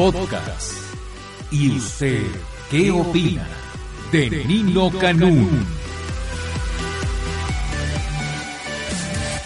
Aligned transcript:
Podcast. 0.00 0.72
¿Y 1.50 1.76
usted 1.76 2.24
qué 2.70 2.90
opina 2.90 3.46
de 4.10 4.30
Nino 4.46 4.90
Canún? 4.98 5.66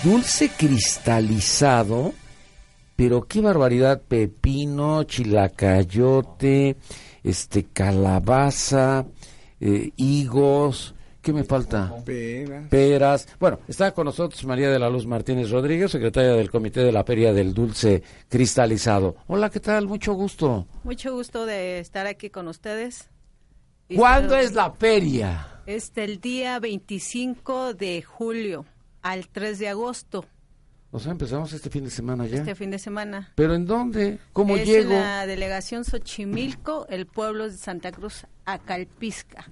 Dulce 0.04 0.50
cristalizado, 0.56 2.14
pero 2.94 3.26
qué 3.26 3.40
barbaridad, 3.40 4.00
pepino, 4.06 5.02
chilacayote, 5.02 6.76
este 7.24 7.64
calabaza, 7.64 9.06
eh, 9.58 9.90
higos, 9.96 10.94
¿qué 11.24 11.32
me 11.32 11.42
falta? 11.42 11.92
Peras. 12.04 12.68
Peras. 12.68 13.28
Bueno, 13.40 13.58
está 13.66 13.92
con 13.92 14.04
nosotros 14.04 14.44
María 14.44 14.70
de 14.70 14.78
la 14.78 14.90
Luz 14.90 15.06
Martínez 15.06 15.50
Rodríguez, 15.50 15.90
secretaria 15.90 16.32
del 16.32 16.50
Comité 16.50 16.80
de 16.80 16.92
la 16.92 17.02
Feria 17.02 17.32
del 17.32 17.54
Dulce 17.54 18.02
Cristalizado. 18.28 19.16
Hola, 19.26 19.50
¿qué 19.50 19.58
tal? 19.60 19.88
Mucho 19.88 20.12
gusto. 20.12 20.66
Mucho 20.84 21.14
gusto 21.14 21.46
de 21.46 21.78
estar 21.80 22.06
aquí 22.06 22.30
con 22.30 22.46
ustedes. 22.46 23.08
Y 23.88 23.96
¿Cuándo 23.96 24.36
es 24.36 24.52
la 24.54 24.70
feria? 24.72 25.60
Es 25.66 25.94
del 25.94 26.20
día 26.20 26.58
25 26.60 27.74
de 27.74 28.02
julio 28.02 28.66
al 29.02 29.28
3 29.28 29.58
de 29.58 29.68
agosto, 29.68 30.24
O 30.90 30.98
sea, 30.98 31.12
empezamos 31.12 31.52
este 31.52 31.68
fin 31.70 31.84
de 31.84 31.90
semana 31.90 32.26
ya. 32.26 32.36
este 32.38 32.54
fin 32.54 32.70
de 32.70 32.78
semana. 32.78 33.32
¿Pero 33.34 33.54
en 33.54 33.66
dónde? 33.66 34.18
¿Cómo 34.32 34.56
es 34.56 34.66
llego? 34.66 34.92
en 34.92 35.00
la 35.00 35.26
delegación 35.26 35.84
Xochimilco, 35.84 36.86
el 36.88 37.06
pueblo 37.06 37.44
de 37.50 37.56
Santa 37.56 37.92
Cruz, 37.92 38.26
Acalpisca. 38.46 39.50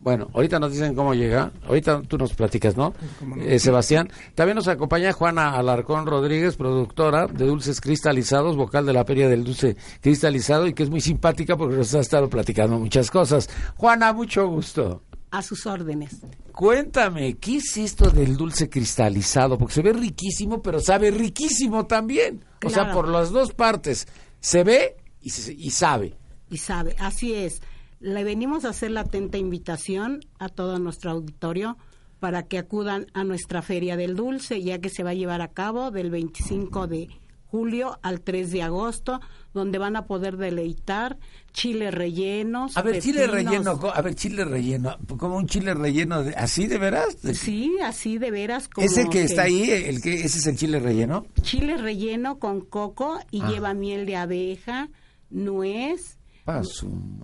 Bueno, 0.00 0.28
ahorita 0.32 0.58
nos 0.58 0.72
dicen 0.72 0.94
cómo 0.94 1.12
llega. 1.12 1.52
Ahorita 1.66 2.00
tú 2.02 2.16
nos 2.16 2.32
platicas, 2.32 2.74
¿no? 2.74 2.94
Eh, 3.38 3.58
Sebastián. 3.58 4.08
También 4.34 4.56
nos 4.56 4.66
acompaña 4.66 5.12
Juana 5.12 5.56
Alarcón 5.56 6.06
Rodríguez, 6.06 6.56
productora 6.56 7.26
de 7.26 7.44
Dulces 7.44 7.82
Cristalizados, 7.82 8.56
vocal 8.56 8.86
de 8.86 8.94
la 8.94 9.04
Feria 9.04 9.28
del 9.28 9.44
Dulce 9.44 9.76
Cristalizado 10.00 10.66
y 10.66 10.72
que 10.72 10.84
es 10.84 10.90
muy 10.90 11.02
simpática 11.02 11.54
porque 11.56 11.76
nos 11.76 11.94
ha 11.94 12.00
estado 12.00 12.30
platicando 12.30 12.78
muchas 12.78 13.10
cosas. 13.10 13.50
Juana, 13.76 14.12
mucho 14.14 14.48
gusto. 14.48 15.02
A 15.32 15.42
sus 15.42 15.66
órdenes. 15.66 16.16
Cuéntame, 16.52 17.34
¿qué 17.36 17.56
es 17.58 17.76
esto 17.76 18.10
del 18.10 18.36
dulce 18.36 18.68
cristalizado? 18.68 19.56
Porque 19.58 19.74
se 19.74 19.82
ve 19.82 19.92
riquísimo, 19.92 20.60
pero 20.62 20.80
sabe 20.80 21.10
riquísimo 21.10 21.86
también. 21.86 22.44
O 22.64 22.70
sea, 22.70 22.84
Claro. 22.84 22.94
por 22.94 23.08
las 23.08 23.30
dos 23.30 23.52
partes. 23.52 24.08
Se 24.40 24.64
ve 24.64 24.96
y, 25.20 25.30
se- 25.30 25.52
y 25.52 25.70
sabe. 25.70 26.14
Y 26.50 26.56
sabe, 26.58 26.96
así 26.98 27.32
es. 27.34 27.62
Le 28.00 28.24
venimos 28.24 28.64
a 28.64 28.70
hacer 28.70 28.90
la 28.90 29.00
atenta 29.02 29.36
invitación 29.38 30.20
a 30.38 30.48
todo 30.48 30.78
nuestro 30.78 31.10
auditorio 31.10 31.76
para 32.18 32.42
que 32.44 32.58
acudan 32.58 33.06
a 33.14 33.24
nuestra 33.24 33.62
Feria 33.62 33.96
del 33.96 34.16
Dulce, 34.16 34.62
ya 34.62 34.78
que 34.78 34.88
se 34.88 35.02
va 35.02 35.10
a 35.10 35.14
llevar 35.14 35.40
a 35.42 35.48
cabo 35.48 35.90
del 35.90 36.10
25 36.10 36.86
de 36.86 37.08
julio 37.46 37.98
al 38.02 38.20
3 38.20 38.52
de 38.52 38.62
agosto, 38.62 39.20
donde 39.52 39.78
van 39.78 39.96
a 39.96 40.06
poder 40.06 40.36
deleitar 40.36 41.18
chiles 41.52 41.92
rellenos. 41.92 42.76
A 42.76 42.82
ver, 42.82 43.02
chile 43.02 43.26
pepinos. 43.26 43.44
relleno, 43.52 43.78
co- 43.80 43.92
a 43.92 44.00
ver, 44.02 44.14
chile 44.14 44.44
relleno, 44.44 44.96
como 45.18 45.36
un 45.36 45.46
chile 45.46 45.74
relleno, 45.74 46.22
de, 46.22 46.34
¿así 46.36 46.66
de 46.68 46.78
veras? 46.78 47.20
De- 47.22 47.34
Sí, 47.34 47.76
así 47.82 48.18
de 48.18 48.30
veras. 48.30 48.68
Como 48.68 48.86
ese 48.86 49.08
que 49.08 49.24
está 49.24 49.42
ahí, 49.42 49.68
el 49.70 50.00
que, 50.00 50.14
ese 50.14 50.38
es 50.38 50.46
el 50.46 50.56
chile 50.56 50.78
relleno. 50.78 51.26
Chile 51.42 51.76
relleno 51.76 52.38
con 52.38 52.60
coco 52.60 53.18
y 53.30 53.42
Ah. 53.42 53.48
lleva 53.50 53.74
miel 53.74 54.06
de 54.06 54.16
abeja, 54.16 54.88
nuez, 55.30 56.18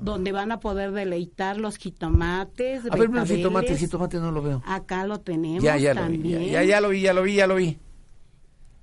Donde 0.02 0.32
van 0.32 0.52
a 0.52 0.60
poder 0.60 0.92
deleitar 0.92 1.58
los 1.58 1.76
jitomates. 1.76 2.86
A 2.90 2.96
ver, 2.96 3.02
el 3.02 3.08
betabeles. 3.08 3.78
jitomate, 3.78 4.18
no 4.18 4.30
lo 4.30 4.42
veo. 4.42 4.62
Acá 4.66 5.06
lo 5.06 5.18
tenemos 5.20 5.62
Ya, 5.62 5.76
ya 5.76 5.94
lo 5.94 6.08
vi, 6.08 6.50
ya, 6.50 6.80
lo 6.80 6.88
vi, 6.90 7.00
ya 7.00 7.12
lo 7.12 7.22
vi, 7.22 7.34
ya 7.34 7.46
lo 7.46 7.54
vi. 7.56 7.78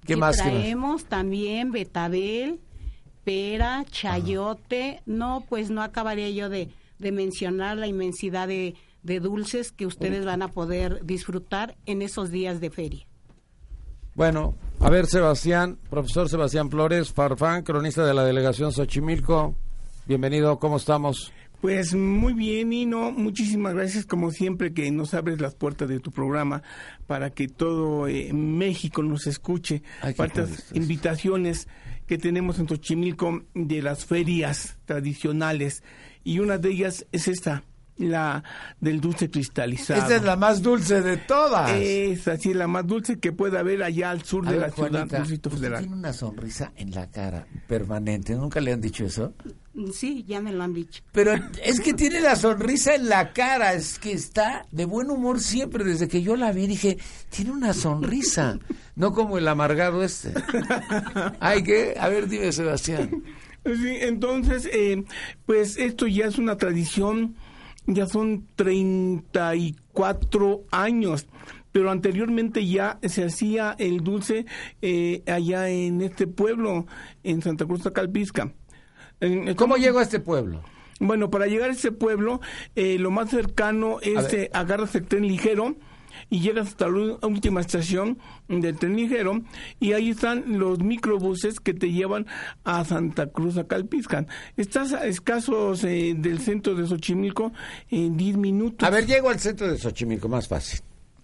¿Qué 0.06 0.14
Y 0.14 0.16
más? 0.17 0.38
¿Qué 0.38 0.44
más? 0.44 0.52
traemos 0.53 1.06
también 1.06 1.72
betabel, 1.72 2.59
pera, 3.23 3.86
chayote. 3.90 5.02
No, 5.06 5.45
pues 5.48 5.70
no 5.70 5.81
acabaría 5.81 6.30
yo 6.30 6.50
de, 6.50 6.70
de 7.00 7.12
mencionar 7.12 7.78
la 7.78 7.88
inmensidad 7.88 8.47
de, 8.47 8.75
de 9.03 9.20
dulces 9.22 9.72
que 9.72 9.86
ustedes 9.86 10.25
van 10.25 10.42
a 10.42 10.50
poder 10.50 11.06
disfrutar 11.06 11.75
en 11.85 12.02
esos 12.02 12.31
días 12.31 12.59
de 12.59 12.69
feria. 12.69 13.08
Bueno, 14.16 14.56
a 14.79 14.90
ver, 14.90 15.08
Sebastián, 15.08 15.79
profesor 15.90 16.29
Sebastián 16.29 16.69
Flores, 16.69 17.12
Farfán, 17.12 17.63
cronista 17.63 18.06
de 18.06 18.13
la 18.13 18.24
delegación 18.24 18.72
Xochimilco. 18.72 19.56
Bienvenido, 20.06 20.59
¿cómo 20.59 20.78
estamos? 20.78 21.31
Pues 21.62 21.96
muy 21.96 22.34
bien, 22.34 22.72
Nino. 22.72 23.12
Muchísimas 23.14 23.74
gracias, 23.74 24.06
como 24.06 24.31
siempre, 24.31 24.74
que 24.74 24.91
nos 24.91 25.14
abres 25.14 25.40
las 25.40 25.56
puertas 25.56 25.88
de 25.88 26.02
tu 26.02 26.12
programa 26.12 26.62
para 27.08 27.30
que 27.30 27.47
todo 27.47 28.09
eh, 28.09 28.34
México 28.34 29.02
nos 29.02 29.28
escuche. 29.28 29.81
Estás. 30.03 30.72
invitaciones 30.74 31.69
que 32.06 32.18
tenemos 32.18 32.59
en 32.59 32.68
Xochimilco 32.68 33.44
de 33.53 33.81
las 33.81 34.03
ferias 34.03 34.78
tradicionales. 34.84 35.84
Y 36.25 36.40
una 36.40 36.58
de 36.58 36.72
ellas 36.72 37.06
es 37.14 37.30
esta, 37.30 37.64
la 37.96 38.44
del 38.81 39.00
dulce 39.00 39.30
cristalizado. 39.30 40.02
Esta 40.02 40.18
es 40.18 40.24
la 40.24 40.35
más 40.35 40.62
dulce 40.62 41.02
de 41.02 41.16
todas. 41.16 41.72
Es 41.72 42.28
así 42.28 42.53
la 42.53 42.68
más 42.68 42.85
dulce 42.85 43.20
que 43.20 43.31
puede 43.31 43.58
haber 43.58 43.84
allá 43.84 44.12
al 44.12 44.24
sur 44.24 44.46
A 44.46 44.52
de 44.52 44.58
ver, 44.58 44.68
la 44.68 44.74
ciudad, 44.75 45.08
Juanita, 45.08 45.22
usted 45.22 45.78
tiene 45.78 45.94
una 45.94 46.12
sonrisa 46.12 46.74
en 46.75 46.91
la 46.91 47.09
cara 47.09 47.47
permanente. 47.68 48.35
¿Nunca 48.35 48.59
le 48.59 48.74
han 48.74 48.81
dicho 48.81 49.06
eso? 49.06 49.34
Sí, 49.91 50.23
ya 50.28 50.39
me 50.39 50.53
lo 50.53 50.63
han 50.63 50.73
dicho. 50.73 51.01
Pero 51.11 51.34
es 51.63 51.79
que 51.79 51.94
tiene 51.94 52.22
la 52.22 52.35
sonrisa 52.35 52.94
en 52.94 53.09
la 53.09 53.34
cara, 53.34 53.73
es 53.73 53.97
que 53.97 54.11
está 54.11 54.67
de 54.72 54.85
buen 54.85 55.09
humor 55.09 55.39
siempre. 55.39 55.84
Desde 55.84 56.07
que 56.07 56.22
yo 56.22 56.35
la 56.35 56.51
vi 56.51 56.67
dije, 56.67 57.00
tiene 57.29 57.50
una 57.51 57.73
sonrisa, 57.73 58.59
no 58.95 59.13
como 59.13 59.39
el 59.39 59.47
amargado 59.47 60.03
este. 60.03 60.31
Ay, 61.39 61.63
¿qué? 61.63 61.95
A 62.00 62.07
ver, 62.07 62.28
dime, 62.28 62.51
Sebastián. 62.51 63.23
Sí, 63.66 63.97
entonces, 64.01 64.69
eh, 64.72 65.06
pues 65.45 65.78
esto 65.78 66.05
ya 66.05 66.25
es 66.25 66.38
una 66.38 66.57
tradición, 66.57 67.35
ya 67.88 68.05
son 68.05 68.45
34 68.55 70.66
años, 70.69 71.25
pero 71.72 71.90
anteriormente 71.90 72.67
ya 72.67 73.00
se 73.01 73.23
hacía 73.23 73.75
el 73.79 74.01
dulce 74.01 74.45
eh, 74.81 75.23
allá 75.25 75.69
en 75.69 76.01
este 76.01 76.28
pueblo, 76.28 76.85
en 77.23 77.41
Santa 77.41 77.66
Cruz 77.66 77.90
Calpisca. 77.91 78.53
¿Cómo 79.56 79.78
llego 79.78 80.00
a 80.00 80.03
este 80.03 80.19
pueblo? 80.19 80.62
Bueno, 81.00 81.29
para 81.29 81.47
llegar 81.47 81.69
a 81.69 81.74
ese 81.74 81.91
pueblo, 81.91 82.40
eh, 82.75 82.97
lo 83.00 83.12
más 83.12 83.29
cercano 83.29 84.00
es 84.01 84.34
eh, 84.34 84.50
agarras 84.53 84.96
el 84.96 85.06
tren 85.06 85.28
ligero 85.28 85.75
y 86.29 86.40
llegas 86.40 86.68
hasta 86.68 86.88
la 86.88 87.18
última 87.28 87.62
estación 87.62 88.19
del 88.47 88.78
tren 88.78 88.96
ligero 88.96 89.41
y 89.79 89.94
ahí 89.94 90.12
están 90.12 90.59
los 90.59 90.79
microbuses 90.79 91.59
que 91.59 91.73
te 91.73 91.91
llevan 91.91 92.28
a 92.63 92.85
Santa 92.85 93.28
Cruz, 93.28 93.57
a 93.57 93.68
Calpiscan. 93.68 94.28
Estás 94.56 94.94
a 94.94 95.06
escasos 95.06 95.84
eh, 95.84 96.13
del 96.16 96.40
centro 96.40 96.75
de 96.75 96.88
Xochimilco 96.88 97.52
en 97.90 98.16
10 98.16 98.38
minutos. 98.38 98.88
A 98.88 98.91
ver, 98.91 99.06
llego 99.06 99.29
al 99.29 99.40
centro 99.40 99.68
de 99.68 99.78
Xochimilco, 99.78 100.29
más 100.29 100.47
fácil. 100.47 100.81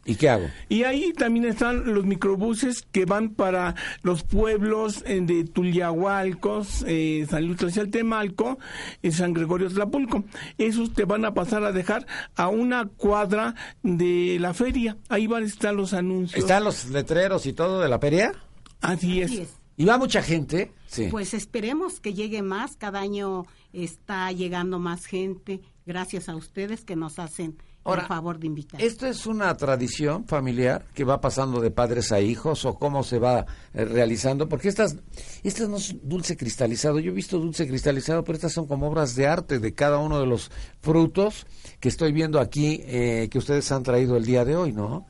¿Y 0.10 0.16
qué 0.16 0.28
hago? 0.28 0.50
Y 0.70 0.86
ahí 0.86 1.14
también 1.14 1.46
están 1.46 1.94
los 1.94 2.04
microbuses 2.04 2.82
que 2.92 3.06
van 3.06 3.30
para 3.30 3.76
los 4.02 4.24
pueblos 4.24 5.04
eh, 5.06 5.22
de 5.22 5.44
Tuliahualcos, 5.44 6.84
eh, 6.88 7.28
San 7.30 7.46
Luis 7.46 7.60
Tlaxialtemalco 7.60 8.58
y 9.04 9.12
San 9.12 9.34
Gregorio 9.34 9.70
Tlapulco. 9.70 10.24
Esos 10.58 10.94
te 10.94 11.06
van 11.06 11.26
a 11.26 11.36
pasar 11.36 11.64
a 11.64 11.72
dejar 11.72 12.08
a 12.36 12.48
una 12.48 12.88
cuadra 12.88 13.54
de 13.84 14.38
la 14.40 14.56
feria. 14.56 14.98
Ahí 15.10 15.28
van 15.28 15.44
a 15.44 15.46
estar 15.46 15.76
los 15.76 15.94
anuncios. 15.94 16.42
¿Están 16.42 16.64
los 16.64 16.86
letreros 16.90 17.46
y 17.46 17.54
todo 17.54 17.80
de 17.80 17.88
la 17.88 18.00
feria? 18.00 18.34
Así 18.82 19.22
es. 19.22 19.30
Así 19.30 19.42
es. 19.42 19.60
¿Y 19.78 19.86
va 19.86 20.00
mucha 20.00 20.24
gente? 20.24 20.72
Sí. 20.88 21.08
Pues 21.12 21.36
esperemos 21.36 22.00
que 22.00 22.16
llegue 22.16 22.42
más. 22.42 22.78
Cada 22.78 23.00
año 23.00 23.46
está 23.74 24.32
llegando 24.32 24.80
más 24.80 25.06
gente. 25.06 25.62
Gracias 25.90 26.30
a 26.30 26.36
ustedes 26.36 26.86
que 26.86 26.96
nos 26.96 27.18
hacen 27.18 27.58
Ahora, 27.84 28.04
el 28.04 28.08
favor 28.08 28.38
de 28.38 28.46
invitar. 28.46 28.80
¿Esto 28.80 29.08
es 29.08 29.26
una 29.26 29.58
tradición 29.58 30.28
familiar 30.28 30.86
que 30.94 31.04
va 31.04 31.20
pasando 31.20 31.60
de 31.62 31.72
padres 31.72 32.12
a 32.12 32.20
hijos 32.20 32.64
o 32.66 32.76
cómo 32.76 33.02
se 33.02 33.18
va 33.18 33.48
eh, 33.74 33.86
realizando? 33.86 34.48
Porque 34.48 34.68
estas, 34.68 34.98
estas 35.42 35.68
no 35.68 35.78
es 35.78 35.96
dulce 36.04 36.38
cristalizado. 36.38 37.00
Yo 37.00 37.10
he 37.10 37.16
visto 37.16 37.40
dulce 37.40 37.68
cristalizado, 37.68 38.24
pero 38.24 38.36
estas 38.36 38.54
son 38.54 38.68
como 38.68 38.88
obras 38.88 39.16
de 39.16 39.26
arte 39.26 39.58
de 39.58 39.74
cada 39.74 39.98
uno 39.98 40.20
de 40.20 40.28
los 40.28 40.52
frutos 40.80 41.48
que 41.80 41.90
estoy 41.90 42.12
viendo 42.12 42.40
aquí 42.40 42.82
eh, 42.84 43.28
que 43.32 43.40
ustedes 43.40 43.72
han 43.72 43.82
traído 43.82 44.16
el 44.16 44.26
día 44.26 44.46
de 44.46 44.56
hoy, 44.56 44.74
¿no? 44.74 45.08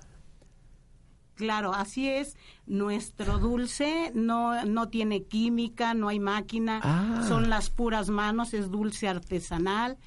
Claro, 1.36 1.74
así 1.74 2.08
es. 2.08 2.38
Nuestro 2.66 3.38
dulce 3.40 4.14
no, 4.16 4.64
no 4.64 4.88
tiene 4.88 5.24
química, 5.24 5.94
no 5.94 6.08
hay 6.08 6.22
máquina, 6.22 6.80
Ah. 6.84 7.26
son 7.28 7.50
las 7.50 7.70
puras 7.70 8.10
manos, 8.10 8.54
es 8.54 8.72
dulce 8.72 9.10
artesanal 9.10 9.98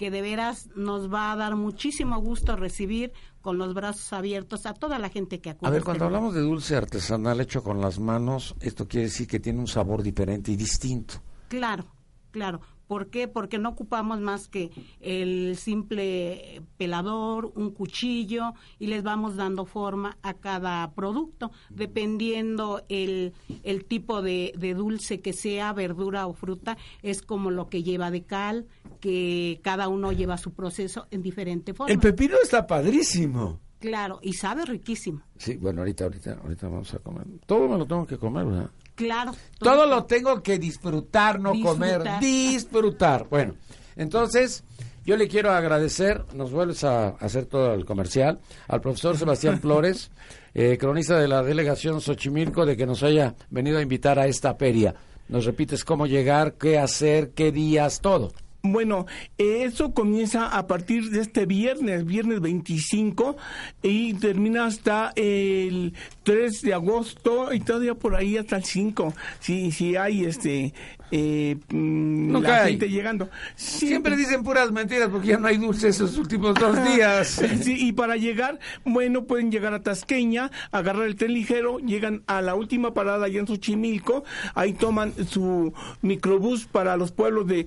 que 0.00 0.10
de 0.10 0.22
veras 0.22 0.70
nos 0.74 1.12
va 1.12 1.30
a 1.30 1.36
dar 1.36 1.56
muchísimo 1.56 2.18
gusto 2.22 2.56
recibir 2.56 3.12
con 3.42 3.58
los 3.58 3.74
brazos 3.74 4.14
abiertos 4.14 4.64
a 4.64 4.72
toda 4.72 4.98
la 4.98 5.10
gente 5.10 5.42
que 5.42 5.50
acude. 5.50 5.68
A 5.68 5.70
ver, 5.70 5.80
este 5.80 5.84
cuando 5.84 6.06
lugar. 6.06 6.16
hablamos 6.16 6.34
de 6.34 6.40
dulce 6.40 6.74
artesanal 6.74 7.38
hecho 7.38 7.62
con 7.62 7.82
las 7.82 7.98
manos, 7.98 8.54
esto 8.60 8.88
quiere 8.88 9.08
decir 9.08 9.26
que 9.28 9.40
tiene 9.40 9.58
un 9.58 9.66
sabor 9.66 10.02
diferente 10.02 10.52
y 10.52 10.56
distinto. 10.56 11.16
Claro, 11.48 11.84
claro, 12.30 12.62
¿Por 12.90 13.06
qué? 13.06 13.28
Porque 13.28 13.58
no 13.58 13.68
ocupamos 13.68 14.20
más 14.20 14.48
que 14.48 14.72
el 15.00 15.56
simple 15.56 16.60
pelador, 16.76 17.52
un 17.54 17.70
cuchillo 17.70 18.54
y 18.80 18.88
les 18.88 19.04
vamos 19.04 19.36
dando 19.36 19.64
forma 19.64 20.18
a 20.22 20.34
cada 20.34 20.90
producto, 20.90 21.52
dependiendo 21.68 22.82
el, 22.88 23.32
el 23.62 23.84
tipo 23.84 24.22
de, 24.22 24.52
de 24.58 24.74
dulce 24.74 25.20
que 25.20 25.32
sea, 25.32 25.72
verdura 25.72 26.26
o 26.26 26.32
fruta, 26.32 26.76
es 27.00 27.22
como 27.22 27.52
lo 27.52 27.68
que 27.68 27.84
lleva 27.84 28.10
de 28.10 28.24
cal, 28.24 28.66
que 28.98 29.60
cada 29.62 29.86
uno 29.86 30.10
lleva 30.10 30.36
su 30.36 30.52
proceso 30.52 31.06
en 31.12 31.22
diferente 31.22 31.74
forma. 31.74 31.92
El 31.92 32.00
pepino 32.00 32.38
está 32.42 32.66
padrísimo. 32.66 33.60
Claro, 33.80 34.18
y 34.22 34.34
sabe 34.34 34.64
riquísimo. 34.66 35.22
Sí, 35.38 35.56
bueno, 35.56 35.80
ahorita, 35.80 36.04
ahorita, 36.04 36.38
ahorita 36.42 36.68
vamos 36.68 36.92
a 36.94 36.98
comer. 36.98 37.24
Todo 37.46 37.66
me 37.68 37.78
lo 37.78 37.86
tengo 37.86 38.06
que 38.06 38.18
comer, 38.18 38.44
¿verdad? 38.44 38.70
Claro. 38.94 39.32
Todo 39.58 39.86
lo 39.86 40.04
tengo 40.04 40.42
que 40.42 40.58
disfrutar, 40.58 41.40
no 41.40 41.52
comer, 41.62 41.98
Disfrutar. 42.02 42.20
disfrutar. 42.20 43.26
Bueno, 43.30 43.54
entonces 43.96 44.62
yo 45.06 45.16
le 45.16 45.26
quiero 45.28 45.50
agradecer, 45.50 46.24
nos 46.34 46.52
vuelves 46.52 46.84
a 46.84 47.08
hacer 47.08 47.46
todo 47.46 47.72
el 47.72 47.86
comercial, 47.86 48.38
al 48.68 48.80
profesor 48.82 49.16
Sebastián 49.16 49.58
Flores, 49.62 50.10
eh, 50.52 50.76
cronista 50.78 51.18
de 51.18 51.28
la 51.28 51.42
delegación 51.42 52.02
Xochimilco, 52.02 52.66
de 52.66 52.76
que 52.76 52.84
nos 52.86 53.02
haya 53.02 53.34
venido 53.48 53.78
a 53.78 53.82
invitar 53.82 54.18
a 54.18 54.26
esta 54.26 54.54
feria. 54.54 54.94
Nos 55.28 55.46
repites 55.46 55.84
cómo 55.84 56.06
llegar, 56.06 56.54
qué 56.54 56.78
hacer, 56.78 57.30
qué 57.30 57.50
días, 57.52 58.00
todo. 58.00 58.32
Bueno, 58.62 59.06
eso 59.38 59.94
comienza 59.94 60.48
a 60.48 60.66
partir 60.66 61.10
de 61.10 61.20
este 61.20 61.46
viernes, 61.46 62.04
viernes 62.04 62.40
25, 62.40 63.36
y 63.82 64.14
termina 64.14 64.66
hasta 64.66 65.12
el 65.16 65.94
3 66.24 66.60
de 66.62 66.74
agosto 66.74 67.52
y 67.54 67.60
todavía 67.60 67.94
por 67.94 68.14
ahí 68.14 68.36
hasta 68.36 68.56
el 68.56 68.64
5, 68.64 69.14
si, 69.40 69.72
si 69.72 69.96
hay 69.96 70.24
este 70.24 70.74
eh, 71.12 71.56
mm, 71.70 72.36
la 72.36 72.66
gente 72.66 72.88
llegando. 72.88 73.28
Sí, 73.56 73.88
Siempre 73.88 74.16
dicen 74.16 74.44
puras 74.44 74.70
mentiras 74.70 75.08
porque 75.08 75.28
ya 75.28 75.38
no 75.38 75.48
hay 75.48 75.56
dulces 75.56 75.96
esos 75.96 76.16
últimos 76.16 76.54
dos 76.54 76.76
días. 76.84 77.42
Sí, 77.60 77.76
y 77.88 77.92
para 77.92 78.16
llegar, 78.16 78.58
bueno, 78.84 79.24
pueden 79.24 79.50
llegar 79.50 79.74
a 79.74 79.82
Tasqueña, 79.82 80.50
agarrar 80.70 81.06
el 81.06 81.16
tren 81.16 81.34
ligero, 81.34 81.78
llegan 81.78 82.22
a 82.26 82.40
la 82.40 82.54
última 82.54 82.94
parada 82.94 83.26
allá 83.26 83.40
en 83.40 83.46
Xochimilco, 83.46 84.24
ahí 84.54 84.72
toman 84.72 85.12
su 85.26 85.72
microbús 86.00 86.66
para 86.66 86.96
los 86.96 87.12
pueblos 87.12 87.46
de 87.46 87.66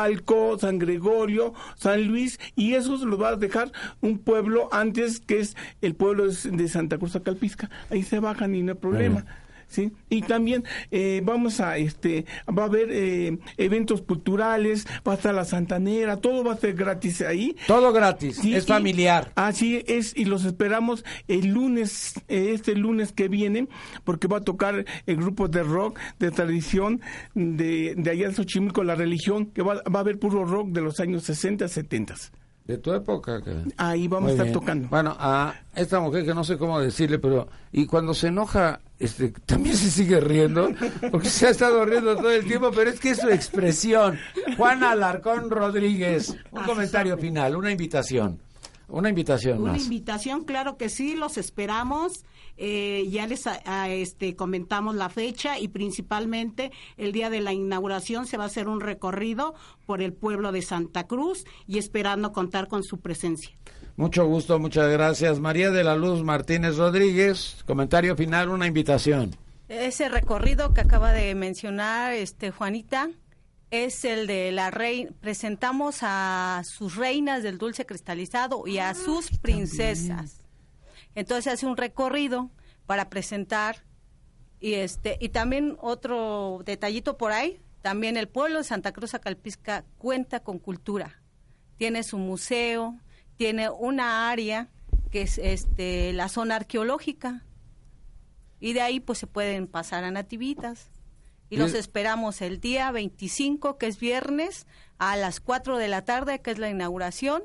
Tuliahualco, 0.00 0.58
San 0.58 0.78
Gregorio, 0.78 1.54
San 1.76 2.06
Luis, 2.06 2.38
y 2.56 2.74
eso 2.74 2.98
se 2.98 3.06
los 3.06 3.20
va 3.20 3.30
a 3.30 3.36
dejar 3.36 3.72
un 4.00 4.18
pueblo 4.18 4.68
antes 4.72 5.20
que 5.20 5.40
es 5.40 5.56
el 5.80 5.94
pueblo 5.94 6.26
de 6.26 6.50
de 6.50 6.68
Santa 6.68 6.98
Cruz 6.98 7.16
Acalpisca. 7.16 7.70
Ahí 7.90 8.02
se 8.02 8.20
bajan 8.20 8.54
y 8.54 8.62
no 8.62 8.72
hay 8.72 8.78
problema. 8.78 9.24
¿Sí? 9.70 9.92
Y 10.10 10.20
también 10.22 10.64
eh, 10.90 11.22
vamos 11.24 11.60
a, 11.60 11.78
este, 11.78 12.26
va 12.46 12.64
a 12.64 12.66
haber 12.66 12.88
eh, 12.90 13.38
eventos 13.56 14.02
culturales, 14.02 14.86
va 15.08 15.12
a 15.12 15.14
estar 15.14 15.34
la 15.34 15.44
Santanera, 15.46 16.18
todo 16.18 16.44
va 16.44 16.52
a 16.52 16.56
ser 16.58 16.74
gratis 16.74 17.22
ahí. 17.22 17.56
Todo 17.66 17.92
gratis, 17.92 18.36
Sí, 18.36 18.54
es 18.54 18.64
y- 18.64 18.66
familiar. 18.68 19.32
Así 19.36 19.82
es, 19.86 20.14
y 20.16 20.26
los 20.26 20.44
esperamos 20.44 21.04
el 21.28 21.46
lunes, 21.46 22.14
eh, 22.28 22.50
este 22.54 22.74
lunes 22.74 23.12
que 23.12 23.28
viene, 23.28 23.68
porque 24.04 24.26
va 24.28 24.38
a 24.38 24.40
tocar 24.42 24.84
el 25.06 25.16
grupo 25.16 25.48
de 25.48 25.62
rock 25.62 25.98
de 26.18 26.30
tradición 26.30 27.00
de, 27.34 27.94
de 27.96 28.10
allá 28.10 28.26
en 28.26 28.34
Xochimilco, 28.34 28.82
la 28.84 28.96
religión, 28.96 29.46
que 29.46 29.62
va, 29.62 29.76
va 29.76 30.00
a 30.00 30.02
haber 30.02 30.18
puro 30.18 30.44
rock 30.44 30.68
de 30.70 30.80
los 30.82 31.00
años 31.00 31.22
60, 31.24 31.68
70. 31.68 32.14
De 32.70 32.78
tu 32.78 32.92
época. 32.92 33.40
que- 33.42 33.64
Ahí 33.76 34.08
vamos 34.08 34.22
Muy 34.22 34.30
a 34.30 34.32
estar 34.34 34.46
bien. 34.46 34.54
tocando. 34.58 34.88
Bueno, 34.88 35.16
a 35.18 35.54
esta 35.74 36.00
mujer 36.00 36.24
que 36.24 36.34
no 36.34 36.44
sé 36.44 36.56
cómo 36.56 36.80
decirle, 36.80 37.18
pero 37.18 37.48
y 37.72 37.86
cuando 37.86 38.14
se 38.14 38.28
enoja, 38.28 38.80
este, 38.98 39.30
también 39.46 39.76
se 39.76 39.90
sigue 39.90 40.20
riendo, 40.20 40.70
porque 41.10 41.28
se 41.28 41.46
ha 41.46 41.50
estado 41.50 41.84
riendo 41.84 42.16
todo 42.16 42.30
el 42.30 42.44
tiempo, 42.46 42.70
pero 42.74 42.90
es 42.90 42.98
que 43.00 43.10
es 43.10 43.18
su 43.18 43.28
expresión. 43.28 44.18
Juan 44.56 44.82
Alarcón 44.84 45.50
Rodríguez, 45.50 46.36
un 46.50 46.62
comentario 46.64 47.16
final, 47.18 47.56
una 47.56 47.70
invitación, 47.70 48.38
una 48.90 49.08
invitación 49.08 49.62
Una 49.62 49.72
más. 49.72 49.82
invitación, 49.84 50.44
claro 50.44 50.76
que 50.76 50.88
sí, 50.88 51.14
los 51.16 51.36
esperamos. 51.38 52.24
Eh, 52.62 53.06
ya 53.10 53.26
les 53.26 53.46
a- 53.46 53.60
a, 53.64 53.88
este, 53.88 54.36
comentamos 54.36 54.94
la 54.94 55.08
fecha 55.08 55.58
y 55.58 55.68
principalmente 55.68 56.72
el 56.98 57.12
día 57.12 57.30
de 57.30 57.40
la 57.40 57.52
inauguración 57.54 58.26
se 58.26 58.36
va 58.36 58.44
a 58.44 58.46
hacer 58.48 58.68
un 58.68 58.80
recorrido 58.80 59.54
por 59.86 60.02
el 60.02 60.12
pueblo 60.12 60.52
de 60.52 60.60
Santa 60.62 61.06
Cruz 61.06 61.44
y 61.66 61.78
esperando 61.78 62.32
contar 62.32 62.68
con 62.68 62.82
su 62.82 62.98
presencia. 63.00 63.50
Mucho 63.96 64.26
gusto, 64.26 64.58
muchas 64.58 64.90
gracias. 64.90 65.40
María 65.40 65.70
de 65.70 65.84
la 65.84 65.96
Luz 65.96 66.22
Martínez 66.22 66.76
Rodríguez, 66.76 67.62
comentario 67.66 68.14
final, 68.16 68.48
una 68.50 68.66
invitación. 68.66 69.34
Ese 69.68 70.08
recorrido 70.08 70.74
que 70.74 70.80
acaba 70.80 71.12
de 71.12 71.34
mencionar 71.34 72.12
este 72.12 72.50
Juanita 72.50 73.08
es 73.70 74.04
el 74.04 74.26
de 74.26 74.52
la 74.52 74.70
reina. 74.70 75.12
Presentamos 75.20 75.98
a 76.02 76.62
sus 76.64 76.96
reinas 76.96 77.42
del 77.42 77.58
dulce 77.58 77.86
cristalizado 77.86 78.66
y 78.66 78.78
a 78.78 78.94
sus 78.94 79.30
princesas. 79.38 80.44
Entonces 81.14 81.52
hace 81.52 81.66
un 81.66 81.76
recorrido 81.76 82.50
para 82.86 83.08
presentar 83.08 83.84
y 84.60 84.74
este 84.74 85.16
y 85.20 85.30
también 85.30 85.76
otro 85.80 86.62
detallito 86.64 87.16
por 87.16 87.32
ahí. 87.32 87.60
También 87.82 88.16
el 88.16 88.28
pueblo 88.28 88.58
de 88.58 88.64
Santa 88.64 88.92
Cruz 88.92 89.14
Acalpisca 89.14 89.84
cuenta 89.98 90.40
con 90.40 90.58
cultura. 90.58 91.22
Tiene 91.78 92.02
su 92.02 92.18
museo, 92.18 92.98
tiene 93.36 93.70
una 93.70 94.30
área 94.30 94.68
que 95.10 95.22
es 95.22 95.38
este 95.38 96.12
la 96.12 96.28
zona 96.28 96.56
arqueológica 96.56 97.44
y 98.60 98.74
de 98.74 98.82
ahí 98.82 99.00
pues 99.00 99.18
se 99.18 99.26
pueden 99.26 99.66
pasar 99.66 100.04
a 100.04 100.10
nativitas. 100.10 100.90
Y 101.50 101.56
los 101.56 101.72
Bien. 101.72 101.80
esperamos 101.80 102.40
el 102.42 102.60
día 102.60 102.92
25, 102.92 103.76
que 103.76 103.88
es 103.88 103.98
viernes, 103.98 104.68
a 104.98 105.16
las 105.16 105.40
4 105.40 105.78
de 105.78 105.88
la 105.88 106.04
tarde, 106.04 106.40
que 106.40 106.52
es 106.52 106.58
la 106.58 106.70
inauguración, 106.70 107.42